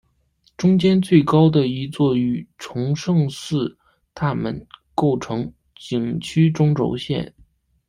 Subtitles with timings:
[0.57, 3.77] 中间最高的一座与崇圣寺
[4.15, 7.35] 大门构成景区中轴线。